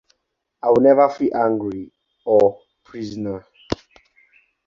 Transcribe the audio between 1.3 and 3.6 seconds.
angry or prisoner.